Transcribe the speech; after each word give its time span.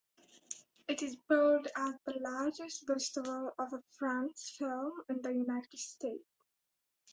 It 0.87 1.03
is 1.03 1.15
billed 1.15 1.67
as 1.75 1.93
the 2.05 2.15
largest 2.21 2.87
festival 2.87 3.53
of 3.59 3.71
French 3.99 4.57
film 4.57 4.93
in 5.07 5.21
the 5.21 5.29
United 5.31 5.77
States. 5.77 6.25